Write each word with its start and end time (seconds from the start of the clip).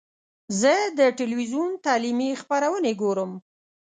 زه 0.59 0.73
د 0.99 1.01
ټلویزیون 1.17 1.71
تعلیمي 1.85 2.29
خپرونې 2.41 2.93
ګورم. 3.01 3.31